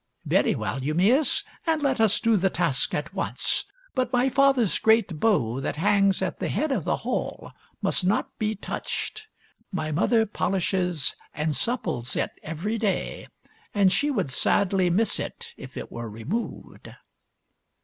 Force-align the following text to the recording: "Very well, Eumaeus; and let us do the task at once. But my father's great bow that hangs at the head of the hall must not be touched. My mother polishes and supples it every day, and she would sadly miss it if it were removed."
"Very 0.25 0.55
well, 0.55 0.81
Eumaeus; 0.83 1.43
and 1.67 1.83
let 1.83 2.01
us 2.01 2.19
do 2.19 2.35
the 2.35 2.49
task 2.49 2.95
at 2.95 3.13
once. 3.13 3.65
But 3.93 4.11
my 4.11 4.29
father's 4.29 4.79
great 4.79 5.19
bow 5.19 5.59
that 5.59 5.75
hangs 5.75 6.23
at 6.23 6.39
the 6.39 6.47
head 6.47 6.71
of 6.71 6.85
the 6.85 6.95
hall 7.05 7.51
must 7.83 8.03
not 8.03 8.35
be 8.39 8.55
touched. 8.55 9.27
My 9.71 9.91
mother 9.91 10.25
polishes 10.25 11.15
and 11.35 11.51
supples 11.55 12.15
it 12.15 12.31
every 12.41 12.79
day, 12.79 13.27
and 13.75 13.91
she 13.91 14.09
would 14.09 14.31
sadly 14.31 14.89
miss 14.89 15.19
it 15.19 15.53
if 15.55 15.77
it 15.77 15.91
were 15.91 16.09
removed." 16.09 16.95